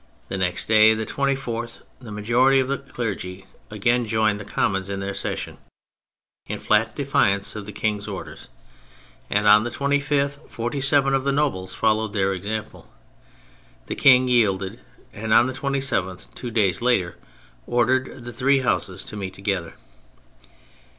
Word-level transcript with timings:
The 0.29 0.37
next 0.39 0.65
day, 0.65 0.95
the 0.95 1.05
24th, 1.05 1.81
the 1.99 2.11
majority 2.11 2.59
of 2.59 2.67
the 2.69 2.79
clergy 2.79 3.45
again 3.69 4.07
joined 4.07 4.39
the 4.39 4.45
Commons 4.45 4.89
in 4.89 4.99
their 4.99 5.13
session 5.13 5.59
(in 6.47 6.57
flat 6.57 6.95
defiance 6.95 7.55
of 7.55 7.67
the 7.67 7.71
King's 7.71 8.07
orders), 8.07 8.47
and 9.29 9.47
on 9.47 9.61
the 9.63 9.69
25th, 9.69 10.49
forty 10.49 10.81
seven 10.81 11.13
of 11.13 11.23
the 11.23 11.31
nobles 11.31 11.75
followed 11.75 12.13
their 12.13 12.33
example. 12.33 12.91
The 13.85 13.93
King 13.95 14.27
yielded, 14.27 14.79
and 15.13 15.35
on 15.35 15.45
the 15.45 15.53
27th, 15.53 16.33
two 16.33 16.49
days 16.49 16.81
later, 16.81 17.17
ordered 17.67 18.23
the 18.23 18.33
three 18.33 18.61
Houses 18.61 19.05
to 19.05 19.15
meet 19.15 19.35
together. 19.35 19.75